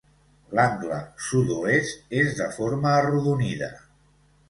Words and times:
L'angle 0.59 0.97
sud-oest 1.27 2.17
és 2.25 2.35
de 2.43 2.51
forma 2.59 2.97
arrodonida. 3.05 3.73